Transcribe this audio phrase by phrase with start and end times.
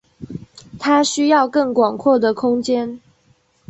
[0.79, 2.99] 他需要更广阔的空间。